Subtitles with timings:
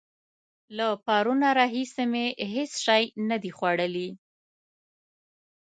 [0.77, 4.09] له پرونه راهسې مې هېڅ شی نه دي خوړلي.